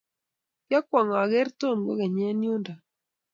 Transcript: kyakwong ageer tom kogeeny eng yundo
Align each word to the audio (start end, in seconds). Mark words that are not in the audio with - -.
kyakwong 0.67 1.11
ageer 1.21 1.49
tom 1.59 1.77
kogeeny 1.85 2.19
eng 2.29 2.43
yundo 2.47 2.73